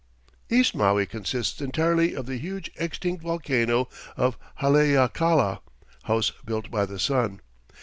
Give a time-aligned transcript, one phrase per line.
[0.49, 5.61] East Maui consists entirely of the huge extinct volcano of Haleakala,
[6.05, 7.39] "house built by the sun."